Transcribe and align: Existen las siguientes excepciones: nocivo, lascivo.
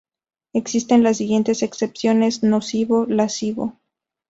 Existen 0.55 1.03
las 1.03 1.17
siguientes 1.17 1.61
excepciones: 1.61 2.41
nocivo, 2.41 3.05
lascivo. 3.05 3.77